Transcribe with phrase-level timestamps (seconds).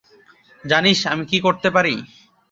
[0.63, 1.93] জানিস আমি কী করতে পারি!